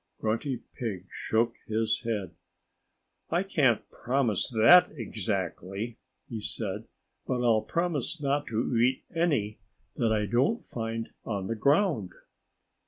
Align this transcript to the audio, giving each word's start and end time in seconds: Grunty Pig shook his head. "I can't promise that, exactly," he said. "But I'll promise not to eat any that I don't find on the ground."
Grunty 0.19 0.61
Pig 0.79 1.05
shook 1.11 1.57
his 1.67 1.99
head. 2.01 2.33
"I 3.29 3.43
can't 3.43 3.87
promise 3.91 4.49
that, 4.49 4.89
exactly," 4.95 5.99
he 6.27 6.41
said. 6.41 6.87
"But 7.27 7.43
I'll 7.43 7.61
promise 7.61 8.19
not 8.19 8.47
to 8.47 8.75
eat 8.79 9.03
any 9.15 9.59
that 9.97 10.11
I 10.11 10.25
don't 10.25 10.57
find 10.59 11.11
on 11.23 11.45
the 11.45 11.55
ground." 11.55 12.13